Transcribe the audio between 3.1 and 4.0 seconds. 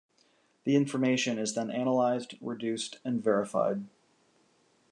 verified.